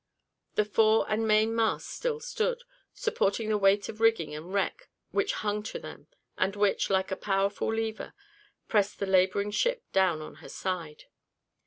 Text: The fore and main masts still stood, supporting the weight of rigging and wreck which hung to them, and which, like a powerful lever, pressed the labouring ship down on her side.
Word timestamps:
The 0.55 0.65
fore 0.65 1.05
and 1.11 1.27
main 1.27 1.55
masts 1.55 1.93
still 1.93 2.19
stood, 2.19 2.63
supporting 2.91 3.49
the 3.49 3.57
weight 3.59 3.87
of 3.87 4.01
rigging 4.01 4.33
and 4.33 4.51
wreck 4.51 4.89
which 5.11 5.33
hung 5.45 5.61
to 5.69 5.77
them, 5.77 6.07
and 6.39 6.55
which, 6.55 6.89
like 6.89 7.11
a 7.11 7.15
powerful 7.15 7.71
lever, 7.71 8.15
pressed 8.67 8.97
the 8.97 9.05
labouring 9.05 9.51
ship 9.51 9.83
down 9.93 10.19
on 10.23 10.37
her 10.41 10.49
side. 10.49 11.03